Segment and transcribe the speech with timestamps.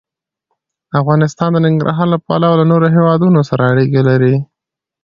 [0.99, 4.35] افغانستان د ننګرهار له پلوه له نورو هېوادونو سره اړیکې لري.